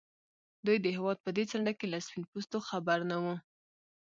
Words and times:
دوی 0.65 0.77
د 0.81 0.87
هېواد 0.97 1.17
په 1.25 1.29
دې 1.35 1.43
څنډه 1.51 1.73
کې 1.79 1.87
له 1.93 1.99
سپين 2.05 2.23
پوستو 2.31 2.57
خبر 2.69 2.99
نه 3.11 3.17
وو. 3.23 3.35